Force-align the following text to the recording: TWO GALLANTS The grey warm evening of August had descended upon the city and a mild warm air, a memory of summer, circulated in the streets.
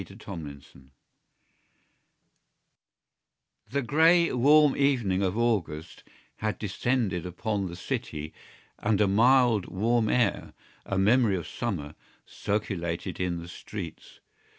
TWO 0.03 0.15
GALLANTS 0.15 0.73
The 3.69 3.83
grey 3.83 4.31
warm 4.33 4.75
evening 4.75 5.21
of 5.21 5.37
August 5.37 6.03
had 6.37 6.57
descended 6.57 7.23
upon 7.27 7.67
the 7.67 7.75
city 7.75 8.33
and 8.79 8.99
a 8.99 9.07
mild 9.07 9.67
warm 9.67 10.09
air, 10.09 10.53
a 10.87 10.97
memory 10.97 11.35
of 11.35 11.47
summer, 11.47 11.93
circulated 12.25 13.19
in 13.19 13.37
the 13.37 13.47
streets. 13.47 14.21